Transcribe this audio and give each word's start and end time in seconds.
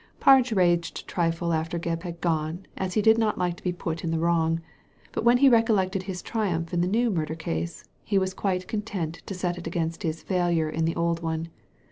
Parge 0.19 0.51
raged 0.55 0.99
a 1.01 1.05
trifle 1.05 1.53
after 1.53 1.77
Gebb 1.77 2.01
had 2.01 2.21
gone, 2.21 2.65
as 2.75 2.95
he 2.95 3.03
did 3.03 3.19
not 3.19 3.37
like 3.37 3.55
to 3.57 3.61
be 3.63 3.71
put 3.71 4.03
in 4.03 4.09
the 4.09 4.17
wrong; 4.17 4.59
but 5.11 5.23
when 5.23 5.37
he 5.37 5.47
recollected 5.47 6.01
his 6.01 6.23
triumph 6.23 6.73
in 6.73 6.81
the 6.81 6.87
new 6.87 7.11
murder 7.11 7.35
case, 7.35 7.83
he 8.03 8.17
was 8.17 8.33
quite 8.33 8.67
content 8.67 9.21
to 9.27 9.35
set 9.35 9.59
it 9.59 9.67
against 9.67 10.01
his 10.01 10.23
failure 10.23 10.67
in 10.71 10.85
the 10.85 10.95
old 10.95 11.21
one. 11.21 11.49